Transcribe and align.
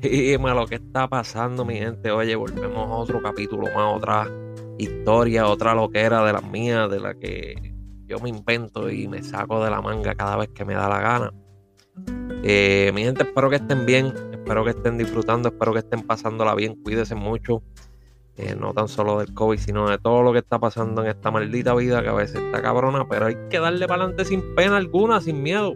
Dime 0.00 0.54
lo 0.54 0.66
que 0.66 0.76
está 0.76 1.08
pasando, 1.08 1.62
mi 1.64 1.76
gente. 1.76 2.10
Oye, 2.10 2.34
volvemos 2.34 2.88
a 2.88 2.94
otro 2.94 3.20
capítulo 3.20 3.66
más, 3.74 3.96
otra 3.96 4.26
historia, 4.78 5.46
otra 5.46 5.74
loquera 5.74 6.24
de 6.24 6.32
las 6.32 6.42
mías, 6.42 6.90
de 6.90 7.00
la 7.00 7.12
que 7.12 7.74
yo 8.06 8.18
me 8.18 8.30
invento 8.30 8.88
y 8.88 9.06
me 9.08 9.22
saco 9.22 9.62
de 9.62 9.70
la 9.70 9.82
manga 9.82 10.14
cada 10.14 10.36
vez 10.36 10.48
que 10.54 10.64
me 10.64 10.72
da 10.72 10.88
la 10.88 11.00
gana. 11.00 11.32
Eh, 12.42 12.90
mi 12.94 13.02
gente, 13.02 13.24
espero 13.24 13.50
que 13.50 13.56
estén 13.56 13.84
bien, 13.84 14.14
espero 14.32 14.64
que 14.64 14.70
estén 14.70 14.96
disfrutando, 14.96 15.50
espero 15.50 15.74
que 15.74 15.80
estén 15.80 16.02
pasándola 16.02 16.54
bien, 16.54 16.82
cuídense 16.82 17.14
mucho. 17.14 17.62
Eh, 18.38 18.56
no 18.58 18.72
tan 18.72 18.88
solo 18.88 19.18
del 19.18 19.34
COVID, 19.34 19.58
sino 19.58 19.90
de 19.90 19.98
todo 19.98 20.22
lo 20.22 20.32
que 20.32 20.38
está 20.38 20.58
pasando 20.58 21.02
en 21.02 21.10
esta 21.10 21.30
maldita 21.30 21.74
vida 21.74 22.02
que 22.02 22.08
a 22.08 22.14
veces 22.14 22.40
está 22.40 22.62
cabrona, 22.62 23.06
pero 23.06 23.26
hay 23.26 23.36
que 23.50 23.58
darle 23.58 23.86
para 23.86 24.04
adelante 24.04 24.24
sin 24.24 24.54
pena 24.54 24.78
alguna, 24.78 25.20
sin 25.20 25.42
miedo. 25.42 25.74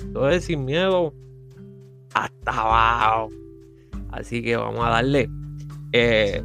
Entonces, 0.00 0.44
sin 0.44 0.64
miedo, 0.64 1.14
hasta 2.14 2.50
abajo. 2.50 3.30
Así 4.14 4.42
que 4.42 4.56
vamos 4.56 4.84
a 4.84 4.90
darle. 4.90 5.28
Eh, 5.90 6.40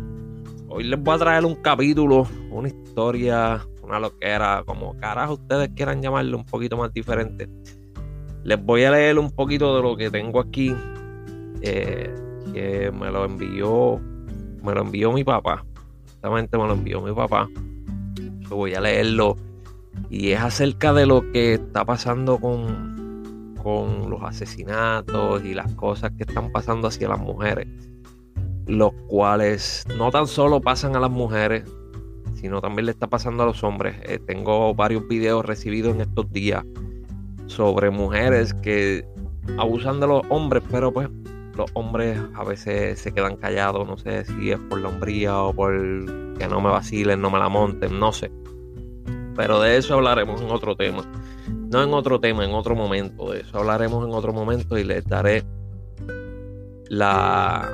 hoy 0.70 0.84
les 0.86 1.00
voy 1.02 1.16
a 1.16 1.20
traer 1.20 1.46
un 1.46 1.56
capítulo, 1.56 2.28
una 2.50 2.68
historia, 2.68 3.64
una 3.84 4.00
loquera, 4.00 4.64
como 4.66 4.98
carajo 4.98 5.34
ustedes 5.34 5.70
quieran 5.76 6.02
llamarlo, 6.02 6.38
un 6.38 6.46
poquito 6.46 6.78
más 6.78 6.92
diferente. 6.92 7.48
Les 8.44 8.64
voy 8.64 8.86
a 8.86 8.92
leer 8.92 9.20
un 9.20 9.30
poquito 9.30 9.76
de 9.76 9.84
lo 9.84 9.96
que 9.96 10.10
tengo 10.10 10.40
aquí, 10.40 10.76
eh, 11.62 12.12
que 12.54 12.92
me 12.92 13.12
lo 13.12 13.26
envió, 13.26 14.02
me 14.64 14.74
lo 14.74 14.82
envió 14.82 15.12
mi 15.12 15.24
papá. 15.24 15.64
Exactamente 16.06 16.58
me 16.58 16.66
lo 16.66 16.74
envió 16.74 17.02
mi 17.02 17.14
papá. 17.14 17.48
Yo 18.50 18.56
voy 18.56 18.74
a 18.74 18.82
leerlo 18.82 19.38
y 20.10 20.32
es 20.32 20.40
acerca 20.40 20.92
de 20.92 21.06
lo 21.06 21.32
que 21.32 21.54
está 21.54 21.86
pasando 21.86 22.40
con 22.40 22.89
con 23.64 24.10
los 24.10 24.22
asesinatos 24.24 25.44
y 25.44 25.54
las 25.54 25.72
cosas 25.74 26.12
que 26.18 26.24
están 26.24 26.52
pasando 26.52 26.88
hacia 26.88 27.10
las 27.10 27.20
mujeres, 27.20 27.68
los 28.68 28.92
cuales 29.08 29.86
no 29.98 30.12
tan 30.12 30.28
solo 30.28 30.62
pasan 30.62 30.96
a 30.96 31.00
las 31.00 31.12
mujeres, 31.12 31.64
sino 32.36 32.62
también 32.62 32.86
le 32.86 32.92
está 32.92 33.08
pasando 33.08 33.44
a 33.44 33.46
los 33.46 33.64
hombres. 33.64 33.96
Eh, 34.04 34.20
tengo 34.26 34.74
varios 34.74 35.08
videos 35.08 35.46
recibidos 35.46 35.96
en 35.96 36.02
estos 36.02 36.32
días 36.32 36.64
sobre 37.48 37.90
mujeres 37.90 38.54
que 38.54 39.06
abusan 39.58 40.00
de 40.00 40.08
los 40.08 40.22
hombres, 40.30 40.64
pero 40.72 40.92
pues 40.92 41.10
los 41.56 41.70
hombres 41.74 42.20
a 42.36 42.44
veces 42.44 43.00
se 43.00 43.12
quedan 43.12 43.36
callados, 43.36 43.88
no 43.88 43.98
sé 43.98 44.24
si 44.26 44.52
es 44.52 44.60
por 44.70 44.80
la 44.80 44.90
hombría 44.90 45.38
o 45.38 45.54
por 45.54 45.74
que 46.38 46.48
no 46.48 46.62
me 46.62 46.70
vacilen, 46.70 47.22
no 47.22 47.30
me 47.30 47.40
la 47.40 47.50
monten, 47.50 48.00
no 48.00 48.14
sé. 48.14 48.32
Pero 49.36 49.60
de 49.60 49.78
eso 49.78 49.96
hablaremos 49.96 50.42
en 50.42 50.52
otro 50.52 50.76
tema 50.76 51.04
no 51.70 51.84
en 51.84 51.94
otro 51.94 52.20
tema, 52.20 52.44
en 52.44 52.52
otro 52.52 52.76
momento. 52.76 53.32
De 53.32 53.42
eso 53.42 53.58
hablaremos 53.60 54.08
en 54.08 54.14
otro 54.14 54.34
momento 54.34 54.78
y 54.78 54.84
les 54.84 55.06
daré 55.06 55.44
la 56.90 57.70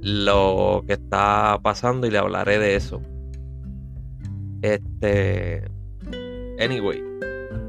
lo 0.00 0.84
que 0.86 0.94
está 0.94 1.58
pasando 1.62 2.06
y 2.06 2.10
le 2.10 2.18
hablaré 2.18 2.58
de 2.58 2.76
eso. 2.76 3.02
Este 4.62 5.64
anyway, 6.58 7.02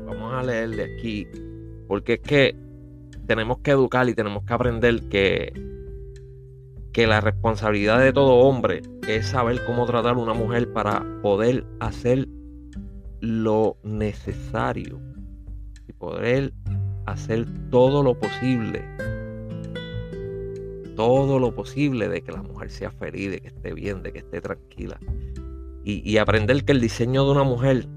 vamos 0.05 0.33
a 0.33 0.43
leerle 0.43 0.95
aquí 0.95 1.27
porque 1.87 2.13
es 2.13 2.19
que 2.21 2.55
tenemos 3.25 3.59
que 3.59 3.71
educar 3.71 4.07
y 4.07 4.13
tenemos 4.13 4.43
que 4.43 4.53
aprender 4.53 5.09
que 5.09 5.51
que 6.93 7.05
la 7.05 7.21
responsabilidad 7.21 7.99
de 7.99 8.13
todo 8.13 8.37
hombre 8.37 8.81
es 9.07 9.27
saber 9.27 9.63
cómo 9.65 9.85
tratar 9.85 10.15
a 10.15 10.19
una 10.19 10.33
mujer 10.33 10.71
para 10.73 11.05
poder 11.21 11.65
hacer 11.79 12.27
lo 13.19 13.77
necesario 13.83 14.99
y 15.87 15.93
poder 15.93 16.53
hacer 17.05 17.45
todo 17.69 18.03
lo 18.03 18.19
posible, 18.19 18.83
todo 20.95 21.39
lo 21.39 21.55
posible 21.55 22.09
de 22.09 22.21
que 22.21 22.31
la 22.31 22.43
mujer 22.43 22.69
sea 22.69 22.91
feliz, 22.91 23.31
de 23.31 23.39
que 23.39 23.47
esté 23.47 23.73
bien, 23.73 24.03
de 24.03 24.11
que 24.11 24.19
esté 24.19 24.41
tranquila. 24.41 24.99
Y, 25.83 26.17
aprender 26.17 26.65
que 26.65 26.73
el 26.73 26.81
diseño 26.81 27.23
de 27.23 27.31
una 27.31 27.45
mujer 27.45 27.87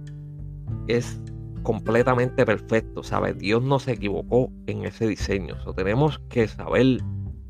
es 0.87 1.21
completamente 1.65 2.47
perfecto, 2.47 3.03
¿sabes? 3.03 3.37
Dios 3.37 3.65
no 3.65 3.81
se 3.81 3.93
equivocó 3.93 4.53
en 4.67 4.85
ese 4.85 5.09
diseño. 5.09 5.57
tenemos 5.75 6.21
que 6.29 6.47
saber 6.47 6.99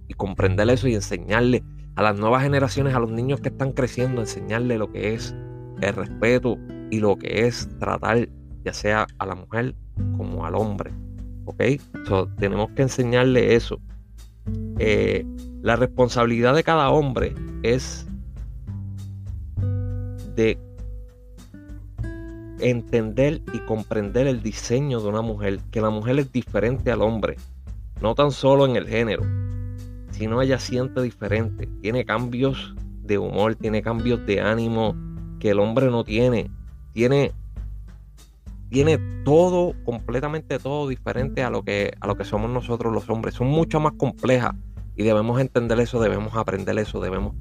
y 0.08 0.14
comprender 0.14 0.70
eso 0.70 0.88
y 0.88 0.94
enseñarle 0.94 1.62
a 1.94 2.02
las 2.02 2.18
nuevas 2.18 2.42
generaciones, 2.42 2.94
a 2.94 3.00
los 3.00 3.10
niños 3.10 3.42
que 3.42 3.50
están 3.50 3.72
creciendo, 3.72 4.22
enseñarle 4.22 4.78
lo 4.78 4.90
que 4.90 5.12
es 5.12 5.34
el 5.82 5.94
respeto, 5.94 6.56
y 6.90 7.00
lo 7.00 7.16
que 7.16 7.46
es 7.46 7.68
tratar 7.78 8.28
ya 8.64 8.72
sea 8.72 9.06
a 9.18 9.26
la 9.26 9.34
mujer 9.34 9.74
como 10.16 10.44
al 10.44 10.54
hombre. 10.54 10.90
¿Ok? 11.44 11.62
tenemos 12.38 12.70
que 12.70 12.82
enseñarle 12.82 13.54
eso. 13.54 13.80
Eh, 14.78 15.26
la 15.62 15.76
responsabilidad 15.76 16.54
de 16.54 16.62
cada 16.62 16.90
hombre 16.90 17.34
es 17.62 18.06
de 20.36 20.58
entender 22.60 23.42
y 23.52 23.58
comprender 23.60 24.26
el 24.26 24.42
diseño 24.42 25.00
de 25.00 25.08
una 25.08 25.22
mujer, 25.22 25.60
que 25.70 25.80
la 25.80 25.90
mujer 25.90 26.18
es 26.18 26.32
diferente 26.32 26.90
al 26.90 27.02
hombre, 27.02 27.36
no 28.00 28.14
tan 28.14 28.30
solo 28.30 28.66
en 28.66 28.76
el 28.76 28.86
género, 28.86 29.22
sino 30.10 30.40
ella 30.42 30.58
siente 30.58 31.02
diferente, 31.02 31.68
tiene 31.80 32.04
cambios 32.04 32.74
de 33.02 33.18
humor, 33.18 33.54
tiene 33.54 33.82
cambios 33.82 34.24
de 34.26 34.40
ánimo 34.40 34.94
que 35.38 35.50
el 35.50 35.58
hombre 35.58 35.86
no 35.86 36.04
tiene, 36.04 36.50
tiene, 36.92 37.32
tiene 38.68 38.98
todo, 39.24 39.74
completamente 39.84 40.58
todo 40.58 40.88
diferente 40.88 41.42
a 41.42 41.50
lo, 41.50 41.62
que, 41.62 41.92
a 42.00 42.06
lo 42.06 42.16
que 42.16 42.24
somos 42.24 42.50
nosotros 42.50 42.92
los 42.92 43.08
hombres. 43.10 43.34
Son 43.34 43.48
mucho 43.48 43.80
más 43.80 43.92
complejas 43.92 44.54
y 44.96 45.02
debemos 45.02 45.40
entender 45.40 45.80
eso, 45.80 46.00
debemos 46.00 46.36
aprender 46.36 46.78
eso, 46.78 47.00
debemos 47.00 47.34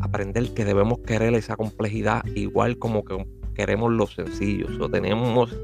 aprender 0.00 0.52
que 0.54 0.64
debemos 0.64 0.98
querer 1.00 1.34
esa 1.34 1.56
complejidad 1.56 2.24
igual 2.34 2.78
como 2.78 3.04
que 3.04 3.26
queremos 3.54 3.92
los 3.92 4.14
sencillos 4.14 4.78
o 4.80 4.88
tenemos 4.88 5.56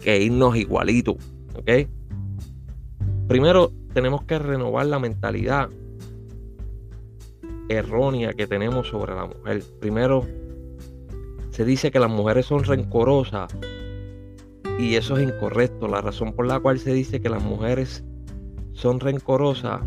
que 0.00 0.20
irnos 0.20 0.56
igualitos, 0.56 1.16
¿ok? 1.54 1.88
Primero 3.28 3.72
tenemos 3.92 4.24
que 4.24 4.38
renovar 4.38 4.86
la 4.86 4.98
mentalidad 4.98 5.68
errónea 7.68 8.32
que 8.32 8.46
tenemos 8.46 8.88
sobre 8.88 9.14
la 9.14 9.26
mujer. 9.26 9.62
Primero 9.80 10.26
se 11.52 11.66
dice 11.66 11.90
que 11.90 12.00
las 12.00 12.10
mujeres 12.10 12.46
son 12.46 12.64
rencorosas 12.64 13.54
y 14.78 14.96
eso 14.96 15.18
es 15.18 15.28
incorrecto. 15.28 15.86
La 15.86 16.00
razón 16.00 16.32
por 16.32 16.46
la 16.46 16.58
cual 16.58 16.78
se 16.78 16.94
dice 16.94 17.20
que 17.20 17.28
las 17.28 17.42
mujeres 17.42 18.02
son 18.72 19.00
rencorosas 19.00 19.82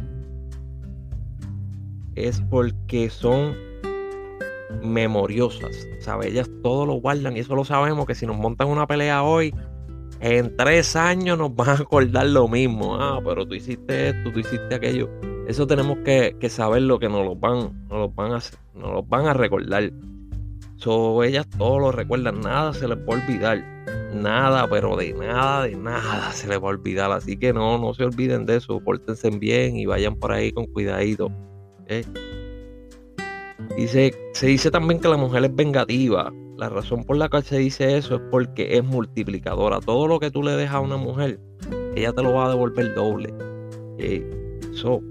es 2.13 2.39
porque 2.51 3.09
son 3.09 3.55
memoriosas. 4.83 5.87
¿Sabes? 5.99 6.27
Ellas 6.27 6.49
todo 6.61 6.85
lo 6.85 6.93
guardan 6.93 7.35
y 7.35 7.39
eso 7.39 7.55
lo 7.55 7.65
sabemos 7.65 8.05
que 8.05 8.13
si 8.13 8.27
nos 8.27 8.37
montan 8.37 8.67
una 8.67 8.85
pelea 8.85 9.23
hoy, 9.23 9.51
en 10.19 10.55
tres 10.55 10.95
años 10.95 11.39
nos 11.39 11.55
van 11.55 11.69
a 11.69 11.73
acordar 11.73 12.27
lo 12.27 12.47
mismo. 12.47 12.95
Ah, 13.01 13.19
pero 13.25 13.43
tú 13.47 13.55
hiciste 13.55 14.09
esto, 14.09 14.31
tú 14.31 14.39
hiciste 14.39 14.75
aquello. 14.75 15.09
Eso 15.47 15.65
tenemos 15.65 15.97
que, 16.05 16.37
saber 16.47 16.83
lo 16.83 16.99
que 16.99 17.09
nos 17.09 17.25
lo 17.25 17.35
van, 17.35 17.87
van 18.15 18.33
a, 18.33 18.39
nos 18.75 19.09
van 19.09 19.25
a 19.25 19.33
recordar. 19.33 19.91
So, 20.77 21.23
ellas 21.23 21.47
todo 21.57 21.79
lo 21.79 21.91
recuerdan, 21.91 22.41
nada 22.41 22.73
se 22.73 22.87
les 22.87 22.97
va 22.97 23.15
a 23.15 23.17
olvidar. 23.17 23.75
Nada, 24.13 24.67
pero 24.69 24.95
de 24.95 25.13
nada, 25.13 25.63
de 25.63 25.75
nada 25.75 26.31
se 26.31 26.47
les 26.47 26.57
va 26.57 26.67
a 26.67 26.71
olvidar. 26.71 27.11
Así 27.11 27.37
que 27.37 27.53
no, 27.53 27.77
no 27.77 27.93
se 27.93 28.03
olviden 28.03 28.45
de 28.45 28.57
eso. 28.57 28.79
Pórtense 28.79 29.29
bien 29.29 29.77
y 29.77 29.85
vayan 29.85 30.15
por 30.15 30.31
ahí 30.31 30.51
con 30.51 30.65
cuidadito. 30.67 31.31
Dice, 33.77 34.13
se 34.33 34.47
dice 34.47 34.71
también 34.71 34.99
que 34.99 35.07
la 35.07 35.17
mujer 35.17 35.45
es 35.45 35.55
vengativa. 35.55 36.31
La 36.57 36.69
razón 36.69 37.03
por 37.03 37.17
la 37.17 37.27
cual 37.27 37.43
se 37.43 37.57
dice 37.57 37.97
eso 37.97 38.15
es 38.15 38.21
porque 38.31 38.77
es 38.77 38.83
multiplicadora. 38.83 39.81
Todo 39.81 40.07
lo 40.07 40.19
que 40.19 40.31
tú 40.31 40.41
le 40.41 40.51
dejas 40.51 40.75
a 40.75 40.79
una 40.79 40.95
mujer, 40.95 41.39
ella 41.95 42.13
te 42.13 42.23
lo 42.23 42.33
va 42.33 42.45
a 42.45 42.49
devolver 42.49 42.95
doble. 42.95 43.33
Eso, 43.97 45.01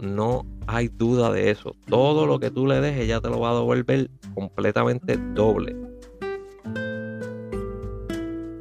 no 0.00 0.46
hay 0.66 0.88
duda 0.88 1.32
de 1.32 1.50
eso. 1.50 1.74
Todo 1.86 2.26
lo 2.26 2.38
que 2.38 2.50
tú 2.50 2.66
le 2.66 2.80
dejes, 2.80 3.04
ella 3.04 3.20
te 3.20 3.28
lo 3.28 3.40
va 3.40 3.50
a 3.50 3.54
devolver 3.54 4.10
completamente 4.34 5.16
doble. 5.34 5.76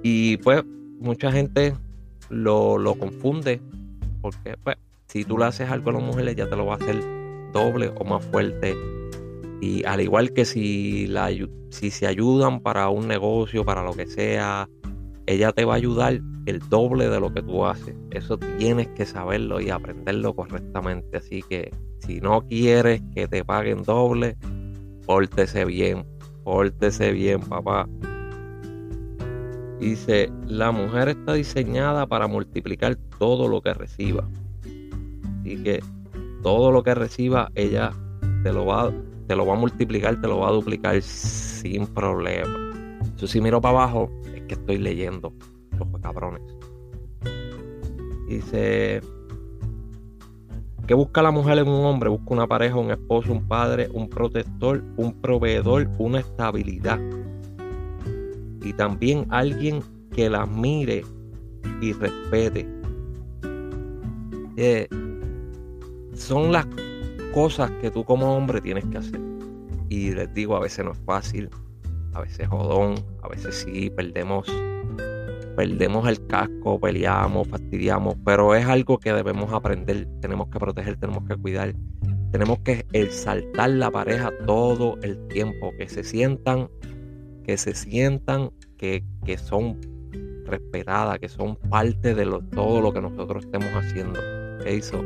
Y 0.03 0.37
pues 0.37 0.63
mucha 0.99 1.31
gente 1.31 1.75
lo, 2.29 2.95
confunde 2.99 3.59
porque 4.21 4.55
pues 4.63 4.77
si 5.07 5.23
tú 5.23 5.37
le 5.37 5.45
haces 5.45 5.69
algo 5.69 5.89
a 5.89 5.93
las 5.93 6.03
mujeres 6.03 6.35
ya 6.35 6.49
te 6.49 6.55
lo 6.55 6.65
va 6.65 6.73
a 6.73 6.77
hacer 6.77 6.95
doble 7.53 7.91
o 7.97 8.03
más 8.03 8.23
fuerte. 8.25 8.75
Y 9.61 9.83
al 9.85 10.01
igual 10.01 10.33
que 10.33 10.45
si, 10.45 11.07
la, 11.07 11.29
si 11.69 11.89
se 11.89 12.07
ayudan 12.07 12.59
para 12.59 12.89
un 12.89 13.07
negocio, 13.07 13.65
para 13.65 13.83
lo 13.83 13.93
que 13.93 14.05
sea, 14.05 14.69
ella 15.27 15.51
te 15.51 15.65
va 15.65 15.73
a 15.73 15.77
ayudar 15.77 16.21
el 16.45 16.59
doble 16.69 17.09
de 17.09 17.19
lo 17.19 17.33
que 17.33 17.41
tú 17.41 17.65
haces. 17.65 17.95
Eso 18.11 18.37
tienes 18.37 18.87
que 18.89 19.05
saberlo 19.05 19.59
y 19.59 19.69
aprenderlo 19.69 20.35
correctamente. 20.35 21.17
Así 21.17 21.41
que 21.41 21.71
si 21.99 22.21
no 22.21 22.41
quieres 22.41 23.01
que 23.13 23.27
te 23.27 23.43
paguen 23.43 23.83
doble, 23.83 24.37
pórtese 25.05 25.65
bien, 25.65 26.05
pórtese 26.43 27.11
bien, 27.11 27.41
papá. 27.41 27.87
Dice, 29.79 30.31
la 30.47 30.71
mujer 30.71 31.09
está 31.09 31.33
diseñada 31.33 32.07
para 32.07 32.27
multiplicar 32.27 32.95
todo 33.19 33.47
lo 33.47 33.61
que 33.61 33.73
reciba. 33.73 34.27
Así 35.41 35.61
que 35.63 35.83
todo 36.43 36.71
lo 36.71 36.83
que 36.83 36.93
reciba, 36.93 37.51
ella 37.55 37.91
te 38.43 38.53
lo 38.53 38.65
va, 38.65 38.93
te 39.27 39.35
lo 39.35 39.45
va 39.45 39.53
a 39.53 39.57
multiplicar, 39.57 40.21
te 40.21 40.27
lo 40.27 40.39
va 40.39 40.49
a 40.49 40.51
duplicar 40.51 41.01
sin 41.01 41.87
problema. 41.87 42.55
Yo 43.17 43.27
si 43.27 43.41
miro 43.41 43.59
para 43.59 43.79
abajo, 43.79 44.09
que 44.45 44.55
estoy 44.55 44.77
leyendo. 44.77 45.33
Los 45.77 46.01
cabrones. 46.01 46.41
Dice. 48.27 49.01
¿Qué 50.87 50.93
busca 50.93 51.23
la 51.23 51.31
mujer 51.31 51.57
en 51.57 51.67
un 51.67 51.83
hombre? 51.85 52.09
Busca 52.09 52.33
una 52.33 52.47
pareja, 52.47 52.75
un 52.75 52.91
esposo, 52.91 53.31
un 53.31 53.47
padre, 53.47 53.89
un 53.91 54.07
protector, 54.07 54.83
un 54.97 55.19
proveedor, 55.19 55.89
una 55.97 56.19
estabilidad. 56.19 56.99
Y 58.61 58.71
también 58.73 59.25
alguien 59.29 59.81
que 60.11 60.29
la 60.29 60.45
mire 60.45 61.03
y 61.81 61.93
respete. 61.93 62.67
Eh, 64.57 64.87
son 66.13 66.51
las 66.51 66.67
cosas 67.33 67.69
que 67.81 67.91
tú 67.91 68.03
como 68.03 68.35
hombre 68.35 68.61
tienes 68.61 68.85
que 68.85 68.97
hacer. 68.97 69.19
Y 69.89 70.11
les 70.11 70.33
digo, 70.33 70.55
a 70.55 70.59
veces 70.59 70.85
no 70.85 70.91
es 70.91 70.99
fácil, 70.99 71.49
a 72.13 72.21
veces 72.21 72.47
jodón, 72.47 72.95
a 73.25 73.27
veces 73.27 73.65
sí, 73.65 73.89
perdemos, 73.89 74.47
perdemos 75.55 76.07
el 76.07 76.25
casco, 76.27 76.79
peleamos, 76.79 77.47
fastidiamos, 77.47 78.15
pero 78.23 78.53
es 78.53 78.65
algo 78.65 78.99
que 78.99 79.13
debemos 79.13 79.51
aprender, 79.51 80.07
tenemos 80.21 80.49
que 80.49 80.59
proteger, 80.59 80.97
tenemos 80.97 81.27
que 81.27 81.35
cuidar, 81.35 81.73
tenemos 82.31 82.59
que 82.59 82.85
exaltar 82.93 83.71
la 83.71 83.89
pareja 83.89 84.31
todo 84.45 84.97
el 85.01 85.27
tiempo, 85.27 85.71
que 85.77 85.89
se 85.89 86.03
sientan, 86.03 86.69
que 87.43 87.57
se 87.57 87.73
sientan 87.73 88.51
que, 88.77 89.03
que 89.25 89.37
son 89.37 89.79
respetadas, 90.45 91.17
que 91.17 91.29
son 91.29 91.55
parte 91.55 92.13
de 92.13 92.25
todo 92.51 92.81
lo 92.81 92.93
que 92.93 93.01
nosotros 93.01 93.45
estemos 93.45 93.69
haciendo. 93.73 94.19
¿Qué 94.63 94.75
hizo? 94.75 95.03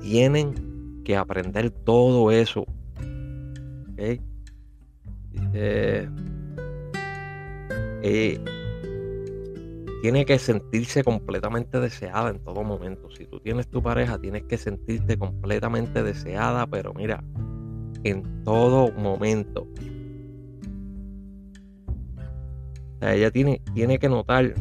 Tienen 0.00 1.02
que 1.04 1.16
aprender 1.16 1.70
todo 1.70 2.32
eso. 2.32 2.64
¿Okay? 3.92 4.20
Tiene 10.02 10.24
que 10.24 10.38
sentirse 10.38 11.02
completamente 11.02 11.80
deseada 11.80 12.30
en 12.30 12.38
todo 12.38 12.62
momento. 12.62 13.10
Si 13.10 13.26
tú 13.26 13.40
tienes 13.40 13.68
tu 13.68 13.82
pareja, 13.82 14.18
tienes 14.18 14.44
que 14.44 14.56
sentirte 14.56 15.18
completamente 15.18 16.02
deseada, 16.02 16.66
pero 16.66 16.94
mira, 16.94 17.22
en 18.04 18.44
todo 18.44 18.92
momento. 18.92 19.66
ella 23.00 23.30
tiene, 23.30 23.62
tiene 23.74 23.98
que 23.98 24.08
notar, 24.08 24.54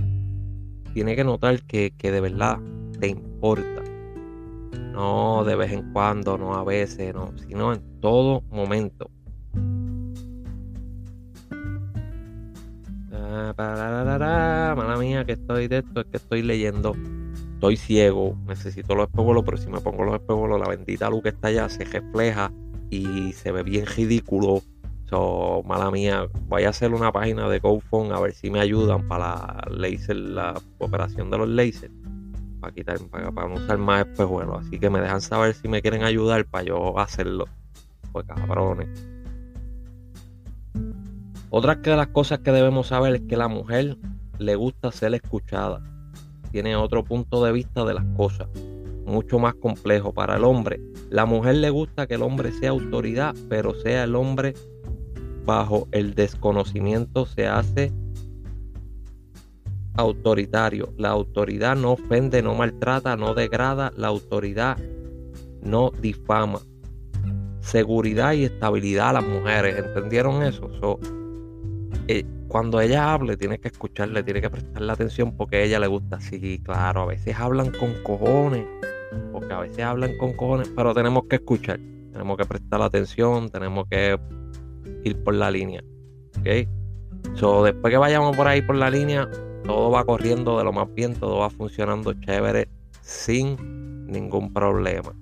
tiene 0.93 1.15
que 1.15 1.23
notar 1.23 1.63
que, 1.63 1.91
que 1.97 2.11
de 2.11 2.21
verdad 2.21 2.59
te 2.99 3.07
importa. 3.07 3.83
No 4.91 5.43
de 5.43 5.55
vez 5.55 5.71
en 5.71 5.91
cuando, 5.93 6.37
no 6.37 6.55
a 6.55 6.63
veces, 6.63 7.13
no, 7.13 7.31
sino 7.37 7.73
en 7.73 7.99
todo 7.99 8.41
momento. 8.49 9.09
Mala 13.27 14.97
mía, 14.97 15.25
que 15.25 15.33
estoy 15.33 15.67
de 15.67 15.79
esto, 15.79 16.01
es 16.01 16.07
que 16.07 16.17
estoy 16.17 16.41
leyendo. 16.41 16.95
Estoy 17.53 17.77
ciego, 17.77 18.37
necesito 18.45 18.93
los 18.93 19.07
espejuelos, 19.07 19.43
pero 19.43 19.57
si 19.57 19.67
me 19.67 19.79
pongo 19.79 20.03
los 20.03 20.15
espejuelos, 20.15 20.59
la 20.59 20.67
bendita 20.67 21.09
luz 21.09 21.23
que 21.23 21.29
está 21.29 21.47
allá 21.47 21.69
se 21.69 21.85
refleja 21.85 22.51
y 22.89 23.33
se 23.33 23.51
ve 23.51 23.63
bien 23.63 23.85
ridículo. 23.85 24.61
So, 25.09 25.63
mala 25.65 25.89
mía, 25.89 26.27
voy 26.47 26.65
a 26.65 26.69
hacer 26.69 26.93
una 26.93 27.11
página 27.11 27.47
de 27.49 27.59
GoFund 27.59 28.11
a 28.11 28.19
ver 28.19 28.33
si 28.33 28.51
me 28.51 28.59
ayudan 28.59 29.07
para 29.07 29.35
la 29.35 29.67
laser, 29.69 30.17
la 30.17 30.61
operación 30.77 31.29
de 31.31 31.37
los 31.37 31.47
lasers. 31.47 31.93
Para 32.59 32.73
quitar, 32.73 32.99
para, 33.09 33.31
para 33.31 33.47
no 33.47 33.55
usar 33.55 33.77
más 33.77 34.05
espejuelos. 34.05 34.65
Así 34.65 34.79
que 34.79 34.89
me 34.89 34.99
dejan 34.99 35.21
saber 35.21 35.53
si 35.53 35.67
me 35.67 35.81
quieren 35.81 36.03
ayudar 36.03 36.45
para 36.45 36.65
yo 36.65 36.99
hacerlo. 36.99 37.45
Pues 38.11 38.25
cabrones. 38.27 39.16
Otra 41.49 41.75
de 41.75 41.95
las 41.95 42.07
cosas 42.07 42.39
que 42.39 42.51
debemos 42.51 42.87
saber 42.87 43.15
es 43.15 43.21
que 43.21 43.37
la 43.37 43.47
mujer 43.47 43.97
le 44.37 44.55
gusta 44.55 44.91
ser 44.91 45.13
escuchada. 45.13 45.81
Tiene 46.51 46.75
otro 46.75 47.03
punto 47.03 47.43
de 47.43 47.51
vista 47.51 47.85
de 47.85 47.93
las 47.93 48.05
cosas, 48.15 48.47
mucho 49.05 49.39
más 49.39 49.55
complejo. 49.55 50.13
Para 50.13 50.37
el 50.37 50.43
hombre, 50.43 50.81
la 51.09 51.25
mujer 51.25 51.55
le 51.55 51.69
gusta 51.69 52.07
que 52.07 52.15
el 52.15 52.21
hombre 52.21 52.51
sea 52.51 52.71
autoridad, 52.71 53.35
pero 53.49 53.73
sea 53.73 54.03
el 54.03 54.15
hombre 54.15 54.53
bajo 55.45 55.87
el 55.93 56.13
desconocimiento 56.13 57.25
se 57.25 57.47
hace 57.47 57.93
autoritario. 59.95 60.93
La 60.97 61.09
autoridad 61.09 61.75
no 61.75 61.93
ofende, 61.93 62.43
no 62.43 62.53
maltrata, 62.53 63.15
no 63.15 63.33
degrada. 63.33 63.91
La 63.95 64.07
autoridad 64.07 64.77
no 65.61 65.91
difama. 66.01 66.59
Seguridad 67.61 68.33
y 68.33 68.43
estabilidad 68.43 69.09
a 69.09 69.13
las 69.13 69.27
mujeres. 69.27 69.77
¿Entendieron 69.77 70.43
eso? 70.43 70.69
Cuando 72.47 72.79
ella 72.79 73.13
hable, 73.13 73.35
tienes 73.35 73.59
que 73.59 73.67
escucharle, 73.67 74.23
tienes 74.23 74.41
que 74.41 74.49
prestarle 74.49 74.91
atención 74.91 75.35
porque 75.35 75.57
a 75.57 75.61
ella 75.63 75.79
le 75.79 75.87
gusta. 75.87 76.19
Sí, 76.21 76.61
claro, 76.63 77.01
a 77.01 77.05
veces 77.07 77.35
hablan 77.37 77.71
con 77.71 77.93
cojones, 78.03 78.65
porque 79.33 79.53
a 79.53 79.59
veces 79.59 79.79
hablan 79.79 80.17
con 80.17 80.33
cojones, 80.33 80.71
pero 80.73 80.93
tenemos 80.93 81.25
que 81.25 81.35
escuchar, 81.35 81.79
tenemos 82.11 82.37
que 82.37 82.45
prestar 82.45 82.81
atención, 82.81 83.49
tenemos 83.49 83.85
que 83.89 84.17
ir 85.03 85.23
por 85.23 85.33
la 85.33 85.51
línea. 85.51 85.83
¿Ok? 86.39 86.67
So, 87.35 87.63
después 87.63 87.91
que 87.91 87.97
vayamos 87.97 88.35
por 88.37 88.47
ahí 88.47 88.61
por 88.61 88.77
la 88.77 88.89
línea, 88.89 89.29
todo 89.65 89.91
va 89.91 90.05
corriendo 90.05 90.57
de 90.57 90.63
lo 90.63 90.71
más 90.71 90.87
bien, 90.93 91.13
todo 91.15 91.39
va 91.39 91.49
funcionando 91.49 92.13
chévere, 92.13 92.69
sin 93.01 94.07
ningún 94.07 94.53
problema. 94.53 95.13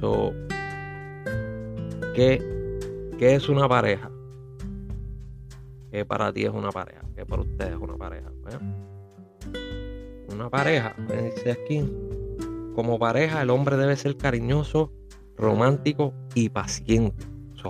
So, 0.00 0.32
¿qué, 2.14 2.42
¿Qué 3.18 3.34
es 3.34 3.48
una 3.48 3.68
pareja? 3.68 4.10
Que 5.94 6.04
para 6.04 6.32
ti 6.32 6.44
es 6.44 6.50
una 6.50 6.72
pareja, 6.72 7.02
que 7.14 7.24
para 7.24 7.42
ustedes 7.42 7.70
es 7.70 7.78
una 7.78 7.96
pareja. 7.96 8.28
Una 10.28 10.50
pareja, 10.50 10.96
dice 10.98 11.52
aquí, 11.52 11.88
como 12.74 12.98
pareja 12.98 13.42
el 13.42 13.50
hombre 13.50 13.76
debe 13.76 13.94
ser 13.94 14.16
cariñoso, 14.16 14.90
romántico 15.36 16.12
y 16.34 16.48
paciente. 16.48 17.24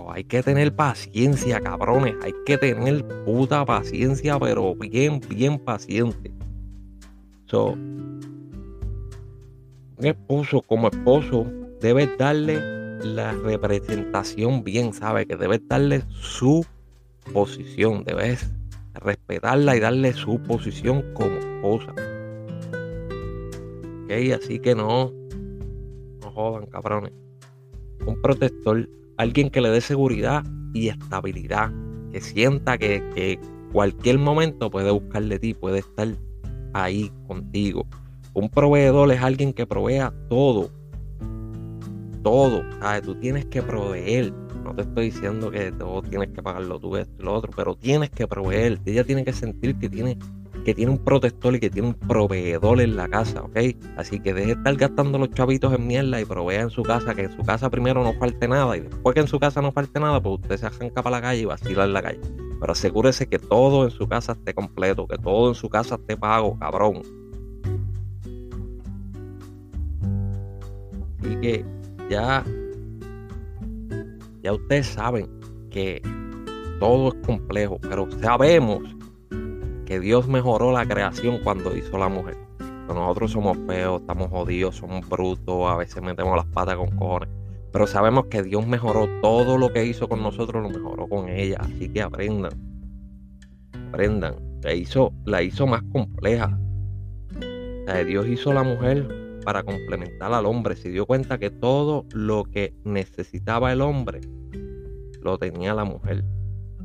hay 0.09 0.23
que 0.23 0.41
tener 0.41 0.75
paciencia, 0.75 1.61
cabrones. 1.61 2.15
Hay 2.23 2.33
que 2.47 2.57
tener 2.57 3.05
puta 3.25 3.63
paciencia, 3.63 4.39
pero 4.39 4.73
bien, 4.73 5.21
bien 5.29 5.59
paciente. 5.59 6.33
So, 7.45 7.73
un 7.73 8.15
esposo 9.99 10.63
como 10.63 10.87
esposo 10.87 11.45
debe 11.79 12.07
darle 12.17 12.59
la 13.03 13.33
representación 13.33 14.63
bien, 14.63 14.93
sabe 14.93 15.27
que 15.27 15.35
debe 15.35 15.59
darle 15.59 16.01
su 16.09 16.65
posición, 17.33 18.03
debes 18.03 18.49
respetarla 18.93 19.75
y 19.75 19.79
darle 19.79 20.13
su 20.13 20.39
posición 20.39 21.03
como 21.13 21.37
esposa. 21.37 21.93
Ok, 24.03 24.11
así 24.39 24.59
que 24.59 24.75
no, 24.75 25.11
no 26.21 26.31
jodan, 26.31 26.67
cabrones. 26.67 27.11
Un 28.05 28.21
protector, 28.21 28.87
alguien 29.17 29.49
que 29.49 29.61
le 29.61 29.69
dé 29.69 29.81
seguridad 29.81 30.43
y 30.73 30.89
estabilidad, 30.89 31.71
que 32.11 32.21
sienta 32.21 32.77
que, 32.77 33.03
que 33.15 33.39
cualquier 33.71 34.19
momento 34.19 34.69
puede 34.69 34.91
buscar 34.91 35.23
de 35.23 35.39
ti, 35.39 35.53
puede 35.53 35.79
estar 35.79 36.07
ahí 36.73 37.11
contigo. 37.27 37.87
Un 38.33 38.49
proveedor 38.49 39.11
es 39.11 39.21
alguien 39.21 39.53
que 39.53 39.65
provea 39.65 40.13
todo. 40.29 40.69
Todo. 42.21 42.63
¿sabes? 42.79 43.01
Tú 43.03 43.15
tienes 43.15 43.45
que 43.45 43.61
proveer 43.61 44.33
te 44.75 44.81
estoy 44.81 45.05
diciendo 45.05 45.49
que 45.49 45.71
todo 45.71 46.01
tienes 46.01 46.29
que 46.29 46.43
pagarlo 46.43 46.79
tú, 46.79 46.97
esto 46.97 47.13
y 47.19 47.23
lo 47.23 47.33
otro, 47.33 47.51
pero 47.55 47.75
tienes 47.75 48.09
que 48.09 48.27
proveer. 48.27 48.79
Ella 48.85 49.03
tiene 49.03 49.23
que 49.23 49.33
sentir 49.33 49.77
que 49.77 49.89
tiene, 49.89 50.17
que 50.63 50.73
tiene 50.73 50.91
un 50.91 51.03
protector 51.03 51.55
y 51.55 51.59
que 51.59 51.69
tiene 51.69 51.89
un 51.89 51.93
proveedor 51.93 52.81
en 52.81 52.95
la 52.95 53.07
casa, 53.07 53.41
¿ok? 53.41 53.57
Así 53.97 54.19
que 54.19 54.33
deje 54.33 54.47
de 54.47 54.53
estar 54.53 54.75
gastando 54.75 55.17
los 55.17 55.31
chavitos 55.31 55.73
en 55.73 55.87
mierda 55.87 56.19
y 56.19 56.25
provea 56.25 56.61
en 56.61 56.69
su 56.69 56.83
casa, 56.83 57.15
que 57.15 57.23
en 57.23 57.31
su 57.31 57.43
casa 57.43 57.69
primero 57.69 58.03
no 58.03 58.13
falte 58.13 58.47
nada 58.47 58.75
y 58.77 58.81
después 58.81 59.13
que 59.13 59.21
en 59.21 59.27
su 59.27 59.39
casa 59.39 59.61
no 59.61 59.71
falte 59.71 59.99
nada, 59.99 60.21
pues 60.21 60.41
usted 60.41 60.57
se 60.57 60.65
arranca 60.65 61.01
para 61.01 61.17
la 61.17 61.21
calle 61.21 61.41
y 61.41 61.45
vacila 61.45 61.85
en 61.85 61.93
la 61.93 62.01
calle. 62.01 62.21
Pero 62.59 62.71
asegúrese 62.71 63.27
que 63.27 63.39
todo 63.39 63.85
en 63.85 63.91
su 63.91 64.07
casa 64.07 64.33
esté 64.33 64.53
completo, 64.53 65.07
que 65.07 65.17
todo 65.17 65.49
en 65.49 65.55
su 65.55 65.69
casa 65.69 65.95
esté 65.95 66.17
pago, 66.17 66.57
cabrón. 66.59 67.01
Y 71.21 71.35
que 71.37 71.65
ya 72.09 72.43
ya 74.45 74.53
ustedes 74.53 74.85
saben 74.85 75.27
que 75.71 76.03
todo 76.79 77.07
es 77.07 77.15
complejo, 77.25 77.79
pero 77.81 78.07
sabemos 78.21 78.83
que 79.87 79.99
Dios 79.99 80.27
mejoró 80.27 80.71
la 80.71 80.85
creación 80.85 81.39
cuando 81.43 81.75
hizo 81.75 81.97
la 81.97 82.09
mujer. 82.09 82.37
Nosotros 82.87 83.31
somos 83.31 83.57
feos, 83.65 84.01
estamos 84.01 84.29
jodidos, 84.29 84.75
somos 84.75 85.09
brutos, 85.09 85.67
a 85.67 85.77
veces 85.77 86.03
metemos 86.03 86.37
las 86.37 86.45
patas 86.45 86.75
con 86.75 86.95
cojones. 86.95 87.29
Pero 87.71 87.87
sabemos 87.87 88.27
que 88.27 88.43
Dios 88.43 88.67
mejoró 88.67 89.09
todo 89.23 89.57
lo 89.57 89.73
que 89.73 89.83
hizo 89.83 90.07
con 90.07 90.21
nosotros, 90.21 90.61
lo 90.61 90.69
mejoró 90.69 91.07
con 91.07 91.27
ella. 91.27 91.57
Así 91.61 91.89
que 91.89 92.03
aprendan. 92.03 92.53
Aprendan. 93.89 94.35
La 94.61 94.75
hizo, 94.75 95.11
la 95.25 95.41
hizo 95.41 95.65
más 95.65 95.81
compleja. 95.91 96.55
Dios 98.05 98.27
hizo 98.27 98.53
la 98.53 98.61
mujer 98.61 99.24
para 99.45 99.63
complementar 99.63 100.33
al 100.33 100.45
hombre. 100.45 100.75
Se 100.75 100.89
dio 100.89 101.05
cuenta 101.05 101.37
que 101.37 101.51
todo 101.51 102.05
lo 102.11 102.43
que 102.43 102.73
necesitaba 102.83 103.71
el 103.71 103.81
hombre 103.81 104.19
lo 105.21 105.37
tenía 105.37 105.73
la 105.73 105.85
mujer, 105.85 106.25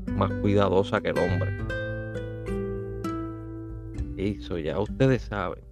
más 0.06 0.30
cuidadosa 0.34 1.00
que 1.00 1.08
el 1.08 1.18
hombre. 1.18 1.50
Eso 4.16 4.58
ya 4.58 4.78
ustedes 4.78 5.22
saben. 5.22 5.64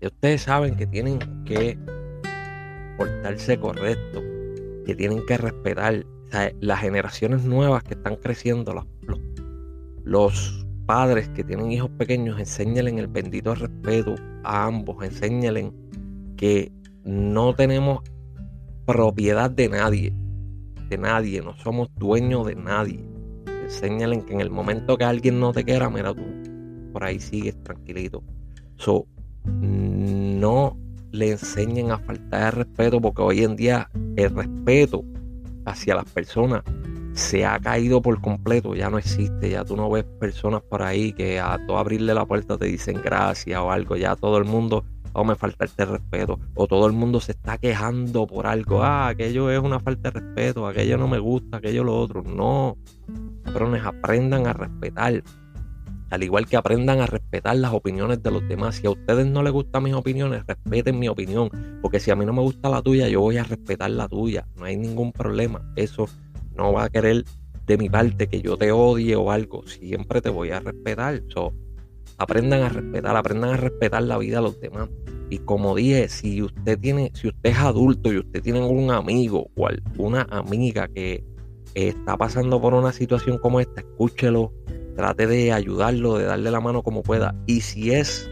Y 0.00 0.06
ustedes 0.06 0.42
saben 0.42 0.76
que 0.76 0.86
tienen 0.86 1.18
que 1.44 1.78
portarse 2.96 3.58
correcto, 3.58 4.22
que 4.86 4.94
tienen 4.96 5.24
que 5.26 5.36
respetar. 5.36 6.04
las 6.60 6.80
generaciones 6.80 7.44
nuevas 7.44 7.82
que 7.84 7.94
están 7.94 8.16
creciendo, 8.16 8.84
los, 10.04 10.66
padres 10.88 11.28
que 11.28 11.44
tienen 11.44 11.70
hijos 11.70 11.90
pequeños, 11.98 12.40
enséñalen 12.40 12.98
el 12.98 13.08
bendito 13.08 13.54
respeto 13.54 14.14
a 14.42 14.64
ambos, 14.64 15.04
enséñalen 15.04 15.74
que 16.38 16.72
no 17.04 17.54
tenemos 17.54 18.02
propiedad 18.86 19.50
de 19.50 19.68
nadie, 19.68 20.14
de 20.88 20.96
nadie, 20.96 21.42
no 21.42 21.54
somos 21.58 21.90
dueños 21.96 22.46
de 22.46 22.56
nadie. 22.56 23.04
Enséñalen 23.64 24.22
que 24.22 24.32
en 24.32 24.40
el 24.40 24.50
momento 24.50 24.96
que 24.96 25.04
alguien 25.04 25.38
no 25.38 25.52
te 25.52 25.62
quiera, 25.62 25.90
mira 25.90 26.14
tú, 26.14 26.24
por 26.94 27.04
ahí 27.04 27.20
sigues 27.20 27.62
tranquilito. 27.62 28.24
So, 28.76 29.06
no 29.44 30.78
le 31.12 31.32
enseñen 31.32 31.90
a 31.90 31.98
faltar 31.98 32.54
de 32.54 32.64
respeto 32.64 32.98
porque 32.98 33.20
hoy 33.20 33.44
en 33.44 33.56
día 33.56 33.90
el 34.16 34.34
respeto 34.34 35.04
hacia 35.66 35.96
las 35.96 36.10
personas 36.10 36.62
se 37.18 37.44
ha 37.44 37.58
caído 37.58 38.00
por 38.00 38.20
completo, 38.20 38.76
ya 38.76 38.88
no 38.90 38.96
existe, 38.96 39.50
ya 39.50 39.64
tú 39.64 39.76
no 39.76 39.90
ves 39.90 40.04
personas 40.20 40.62
por 40.62 40.82
ahí 40.82 41.12
que 41.12 41.40
a 41.40 41.58
todo 41.66 41.76
abrirle 41.76 42.14
la 42.14 42.24
puerta 42.24 42.56
te 42.56 42.66
dicen 42.66 43.00
gracias 43.02 43.60
o 43.60 43.72
algo, 43.72 43.96
ya 43.96 44.14
todo 44.14 44.38
el 44.38 44.44
mundo, 44.44 44.84
o 45.12 45.20
oh, 45.20 45.24
me 45.24 45.34
falta 45.34 45.64
este 45.64 45.84
respeto, 45.84 46.38
o 46.54 46.68
todo 46.68 46.86
el 46.86 46.92
mundo 46.92 47.20
se 47.20 47.32
está 47.32 47.58
quejando 47.58 48.24
por 48.28 48.46
algo, 48.46 48.84
ah, 48.84 49.08
aquello 49.08 49.50
es 49.50 49.58
una 49.58 49.80
falta 49.80 50.12
de 50.12 50.20
respeto, 50.20 50.68
aquello 50.68 50.96
no 50.96 51.08
me 51.08 51.18
gusta, 51.18 51.56
aquello 51.56 51.82
lo 51.82 51.98
otro, 51.98 52.22
no, 52.22 52.76
cabrones, 53.44 53.84
aprendan 53.84 54.46
a 54.46 54.52
respetar, 54.52 55.24
al 56.10 56.22
igual 56.22 56.46
que 56.46 56.56
aprendan 56.56 57.00
a 57.00 57.06
respetar 57.06 57.56
las 57.56 57.72
opiniones 57.72 58.22
de 58.22 58.30
los 58.30 58.46
demás. 58.48 58.76
Si 58.76 58.86
a 58.86 58.90
ustedes 58.90 59.26
no 59.26 59.42
les 59.42 59.52
gustan 59.52 59.82
mis 59.82 59.92
opiniones, 59.92 60.42
respeten 60.46 60.98
mi 60.98 61.06
opinión. 61.06 61.50
Porque 61.82 62.00
si 62.00 62.10
a 62.10 62.16
mí 62.16 62.24
no 62.24 62.32
me 62.32 62.40
gusta 62.40 62.70
la 62.70 62.80
tuya, 62.80 63.08
yo 63.08 63.20
voy 63.20 63.36
a 63.36 63.44
respetar 63.44 63.90
la 63.90 64.08
tuya. 64.08 64.46
No 64.56 64.64
hay 64.64 64.78
ningún 64.78 65.12
problema. 65.12 65.70
Eso 65.76 66.08
no 66.58 66.72
va 66.72 66.84
a 66.84 66.90
querer 66.90 67.24
de 67.66 67.78
mi 67.78 67.88
parte 67.88 68.26
que 68.26 68.42
yo 68.42 68.56
te 68.56 68.72
odie 68.72 69.16
o 69.16 69.30
algo. 69.30 69.66
Siempre 69.66 70.20
te 70.20 70.30
voy 70.30 70.50
a 70.50 70.60
respetar. 70.60 71.22
So, 71.28 71.52
aprendan 72.18 72.62
a 72.62 72.68
respetar, 72.68 73.16
aprendan 73.16 73.50
a 73.50 73.56
respetar 73.56 74.02
la 74.02 74.18
vida 74.18 74.36
de 74.36 74.42
los 74.42 74.60
demás. 74.60 74.88
Y 75.30 75.38
como 75.38 75.74
dije, 75.74 76.08
si 76.08 76.42
usted 76.42 76.78
tiene, 76.78 77.12
si 77.14 77.28
usted 77.28 77.50
es 77.50 77.58
adulto 77.58 78.12
y 78.12 78.18
usted 78.18 78.42
tiene 78.42 78.60
un 78.60 78.90
amigo 78.90 79.48
o 79.56 79.68
alguna 79.68 80.26
amiga 80.30 80.88
que 80.88 81.24
está 81.74 82.16
pasando 82.16 82.60
por 82.60 82.74
una 82.74 82.92
situación 82.92 83.38
como 83.38 83.60
esta, 83.60 83.80
escúchelo, 83.80 84.52
trate 84.96 85.26
de 85.26 85.52
ayudarlo, 85.52 86.18
de 86.18 86.24
darle 86.24 86.50
la 86.50 86.60
mano 86.60 86.82
como 86.82 87.02
pueda. 87.02 87.34
Y 87.46 87.60
si 87.60 87.92
es 87.92 88.28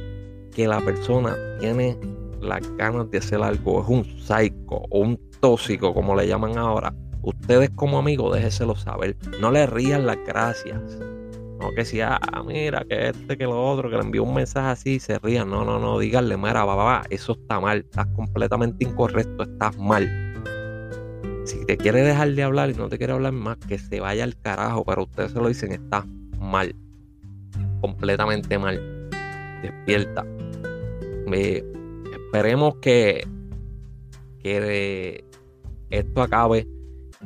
que 0.54 0.66
la 0.66 0.80
persona 0.80 1.36
tiene 1.60 1.98
las 2.40 2.62
ganas 2.76 3.10
de 3.10 3.18
hacer 3.18 3.42
algo, 3.42 3.82
es 3.82 3.88
un 3.88 4.04
psycho 4.20 4.82
o 4.90 5.00
un 5.00 5.20
tóxico, 5.40 5.92
como 5.92 6.16
le 6.16 6.26
llaman 6.26 6.56
ahora, 6.56 6.94
ustedes 7.26 7.70
como 7.70 7.98
amigos 7.98 8.34
déjeselo 8.34 8.76
saber. 8.76 9.16
No 9.40 9.50
le 9.50 9.66
rían 9.66 10.06
las 10.06 10.18
gracias. 10.24 10.80
No 11.60 11.72
que 11.74 11.84
si, 11.84 12.00
ah, 12.00 12.20
mira, 12.46 12.84
que 12.88 13.08
este, 13.08 13.36
que 13.36 13.44
lo 13.44 13.62
otro, 13.62 13.90
que 13.90 13.96
le 13.96 14.02
envió 14.02 14.22
un 14.22 14.34
mensaje 14.34 14.68
así 14.68 14.90
y 14.94 15.00
se 15.00 15.18
rían. 15.18 15.50
No, 15.50 15.64
no, 15.64 15.78
no, 15.78 15.98
díganle, 15.98 16.36
mira, 16.36 16.64
va, 16.64 17.02
eso 17.10 17.32
está 17.32 17.60
mal, 17.60 17.78
estás 17.78 18.06
completamente 18.14 18.84
incorrecto, 18.84 19.42
estás 19.42 19.76
mal. 19.76 20.08
Si 21.44 21.64
te 21.64 21.76
quiere 21.76 22.02
dejar 22.02 22.32
de 22.32 22.42
hablar 22.42 22.70
y 22.70 22.74
no 22.74 22.88
te 22.88 22.98
quiere 22.98 23.12
hablar 23.12 23.32
más, 23.32 23.56
que 23.58 23.78
se 23.78 24.00
vaya 24.00 24.24
al 24.24 24.36
carajo, 24.40 24.84
pero 24.84 25.04
ustedes 25.04 25.32
se 25.32 25.40
lo 25.40 25.48
dicen, 25.48 25.72
estás 25.72 26.04
mal. 26.38 26.74
Completamente 27.80 28.58
mal. 28.58 29.10
Despierta. 29.62 30.24
esperemos 32.12 32.76
que, 32.76 33.26
que 34.42 35.24
esto 35.90 36.22
acabe, 36.22 36.66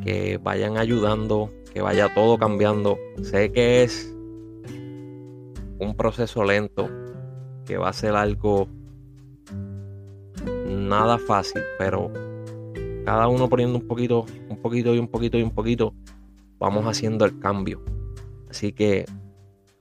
que 0.04 0.38
vayan 0.38 0.76
ayudando, 0.76 1.50
que 1.73 1.80
vaya 1.83 2.12
todo 2.14 2.38
cambiando. 2.38 2.99
Sé 3.23 3.52
que 3.52 3.83
es 3.83 4.14
un 5.78 5.95
proceso 5.97 6.45
lento, 6.45 6.88
que 7.66 7.76
va 7.76 7.88
a 7.88 7.92
ser 7.92 8.14
algo 8.14 8.69
nada 10.66 11.19
fácil, 11.19 11.62
pero 11.78 12.11
cada 13.04 13.28
uno 13.28 13.49
poniendo 13.49 13.78
un 13.78 13.87
poquito, 13.87 14.26
un 14.49 14.59
poquito 14.59 14.95
y 14.95 14.99
un 14.99 15.09
poquito 15.09 15.38
y 15.38 15.42
un 15.42 15.50
poquito, 15.50 15.95
vamos 16.59 16.87
haciendo 16.87 17.25
el 17.25 17.38
cambio. 17.38 17.83
Así 18.49 18.73
que 18.73 19.04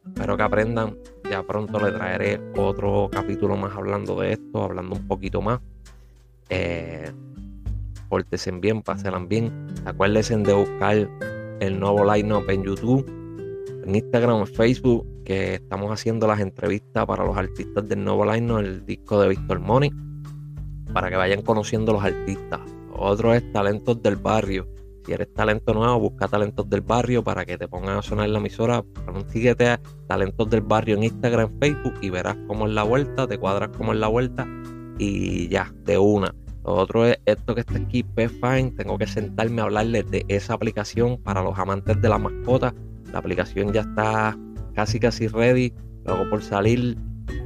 espero 0.05 0.37
que 0.37 0.43
aprendan. 0.43 0.97
Ya 1.29 1.43
pronto 1.43 1.79
le 1.79 1.91
traeré 1.91 2.41
otro 2.57 3.07
capítulo 3.11 3.55
más 3.55 3.75
hablando 3.75 4.19
de 4.19 4.33
esto, 4.33 4.63
hablando 4.63 4.95
un 4.95 5.07
poquito 5.07 5.41
más. 5.41 5.59
Eh, 6.49 6.98
pórtense 8.09 8.51
bien, 8.51 8.81
pásenla 8.81 9.19
bien. 9.19 9.67
Acuérdense 9.85 10.35
de 10.35 10.53
buscar 10.53 11.09
el 11.59 11.79
nuevo 11.79 12.03
line-up 12.11 12.49
en 12.49 12.63
YouTube, 12.63 13.05
en 13.85 13.95
Instagram, 13.95 14.41
en 14.41 14.47
Facebook, 14.47 15.05
que 15.23 15.55
estamos 15.55 15.91
haciendo 15.91 16.27
las 16.27 16.39
entrevistas 16.39 17.05
para 17.05 17.23
los 17.23 17.37
artistas 17.37 17.87
del 17.87 18.03
nuevo 18.03 18.25
line-up, 18.25 18.59
el 18.59 18.85
disco 18.85 19.21
de 19.21 19.29
Víctor 19.29 19.59
Money, 19.59 19.91
para 20.93 21.09
que 21.09 21.15
vayan 21.15 21.43
conociendo 21.43 21.93
los 21.93 22.03
artistas. 22.03 22.59
Otro 22.91 23.33
es 23.33 23.49
Talentos 23.53 24.01
del 24.01 24.17
Barrio 24.17 24.67
si 25.09 25.13
eres 25.13 25.33
talento 25.33 25.73
nuevo, 25.73 25.99
busca 25.99 26.27
talentos 26.27 26.69
del 26.69 26.81
barrio 26.81 27.23
para 27.23 27.43
que 27.43 27.57
te 27.57 27.67
pongan 27.67 27.97
a 27.97 28.01
sonar 28.03 28.29
la 28.29 28.37
emisora. 28.37 28.83
Síguete 29.29 29.67
a 29.67 29.81
talentos 30.07 30.47
del 30.51 30.61
barrio 30.61 30.97
en 30.97 31.03
Instagram, 31.03 31.57
Facebook 31.59 31.95
y 32.01 32.11
verás 32.11 32.37
cómo 32.45 32.67
es 32.67 32.73
la 32.73 32.83
vuelta, 32.83 33.27
te 33.27 33.39
cuadras 33.39 33.69
cómo 33.75 33.93
es 33.93 33.97
la 33.99 34.07
vuelta 34.07 34.47
y 34.99 35.47
ya, 35.47 35.73
de 35.83 35.97
una. 35.97 36.35
Lo 36.65 36.73
otro 36.75 37.05
es 37.05 37.17
esto 37.25 37.55
que 37.55 37.61
está 37.61 37.77
aquí, 37.77 38.05
Fine. 38.15 38.71
Tengo 38.71 38.97
que 38.97 39.07
sentarme 39.07 39.61
a 39.61 39.65
hablarles 39.65 40.09
de 40.11 40.25
esa 40.27 40.53
aplicación 40.53 41.17
para 41.17 41.41
los 41.41 41.57
amantes 41.57 42.01
de 42.01 42.09
la 42.09 42.17
mascota. 42.17 42.73
La 43.11 43.19
aplicación 43.19 43.73
ya 43.73 43.81
está 43.81 44.37
casi 44.73 44.99
casi 44.99 45.27
ready, 45.27 45.73
luego 46.05 46.29
por 46.29 46.41
salir 46.41 46.97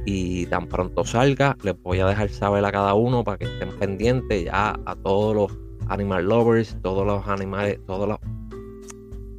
y 0.06 0.46
tan 0.46 0.66
pronto 0.66 1.04
salga, 1.04 1.56
les 1.62 1.80
voy 1.82 2.00
a 2.00 2.06
dejar 2.06 2.28
saber 2.28 2.64
a 2.64 2.72
cada 2.72 2.94
uno 2.94 3.24
para 3.24 3.38
que 3.38 3.44
estén 3.44 3.70
pendientes 3.78 4.44
ya 4.44 4.78
a 4.84 4.96
todos 4.96 5.34
los 5.34 5.58
animal 5.88 6.24
lovers, 6.26 6.76
todos 6.82 7.06
los 7.06 7.26
animales, 7.28 7.80
todos 7.86 8.08
los 8.08 8.18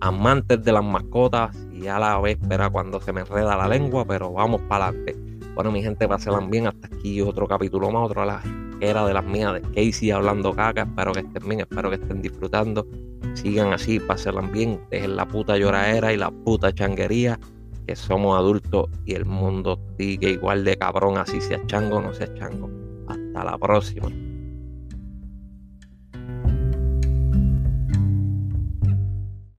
amantes 0.02 0.64
de 0.64 0.72
las 0.72 0.84
mascotas 0.84 1.56
y 1.72 1.88
a 1.88 2.00
la 2.00 2.20
vez 2.20 2.40
espera 2.42 2.70
cuando 2.70 3.00
se 3.02 3.14
me 3.14 3.22
enreda 3.22 3.56
la 3.56 3.68
lengua, 3.68 4.06
pero 4.06 4.32
vamos 4.32 4.62
para 4.68 4.88
adelante. 4.88 5.16
Bueno, 5.56 5.72
mi 5.72 5.82
gente, 5.82 6.08
pasen 6.08 6.50
bien. 6.50 6.68
Hasta 6.68 6.88
aquí 6.88 7.22
otro 7.22 7.48
capítulo 7.48 7.90
más, 7.90 8.06
otra 8.06 8.42
era 8.82 9.06
de 9.06 9.14
las 9.14 9.26
mías 9.26 9.54
de 9.54 9.62
Casey 9.62 10.12
hablando 10.12 10.54
caca. 10.54 10.84
Espero 10.84 11.12
que 11.14 11.20
estén 11.22 11.48
bien, 11.48 11.62
espero 11.62 11.90
que 11.90 11.96
estén 11.96 12.22
disfrutando. 12.22 12.88
Sigan 13.34 13.74
así, 13.74 14.00
pasen 14.00 14.52
bien. 14.52 14.80
Dejen 14.90 15.16
la 15.16 15.28
puta 15.28 15.58
lloradera 15.58 16.14
y 16.14 16.18
la 16.18 16.32
puta 16.32 16.74
changuería. 16.74 17.40
Que 17.88 17.96
somos 17.96 18.38
adultos 18.38 18.90
y 19.06 19.14
el 19.14 19.26
mundo 19.26 19.80
sigue 19.98 20.32
igual 20.32 20.64
de 20.64 20.76
cabrón, 20.76 21.20
así 21.20 21.40
sea 21.40 21.64
chango 21.68 22.02
no 22.02 22.14
sea 22.14 22.34
chango. 22.34 22.70
Hasta 23.08 23.44
la 23.44 23.58
próxima. 23.58 24.10